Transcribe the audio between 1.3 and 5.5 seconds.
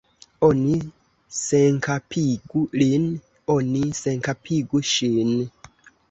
senkapigu lin, oni senkapigu ŝin!